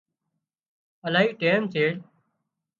الاهي 1.07 1.29
ٽيم 1.39 1.61
چيڙ 1.73 1.91